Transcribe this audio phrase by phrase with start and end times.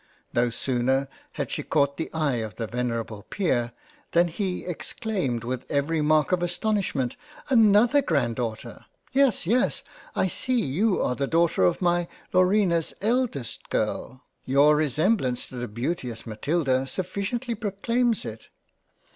[0.33, 3.71] No sooner had she caught the eye of the venerable Peer,
[4.13, 7.15] than he exclaimed with every mark of astonishment
[7.51, 8.87] —"Another Grandaughter!
[9.11, 9.83] Yes, yes,
[10.15, 15.67] I see you are the Daughter of my Laurina's eldest Girl; Your resemblance to the
[15.67, 18.47] beauteous Matilda sufficiently proclaims it.